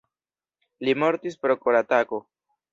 [0.87, 2.25] Li mortis pro koratako.